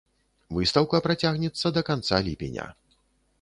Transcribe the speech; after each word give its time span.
Выстаўка 0.57 1.01
працягнецца 1.07 1.67
да 1.77 1.81
канца 1.91 2.23
ліпеня. 2.29 2.67